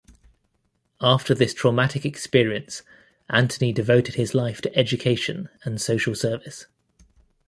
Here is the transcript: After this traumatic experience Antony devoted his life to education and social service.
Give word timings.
After 0.99 1.35
this 1.35 1.53
traumatic 1.53 2.05
experience 2.05 2.81
Antony 3.29 3.71
devoted 3.71 4.15
his 4.15 4.33
life 4.33 4.59
to 4.61 4.75
education 4.75 5.47
and 5.63 5.79
social 5.79 6.15
service. 6.15 6.65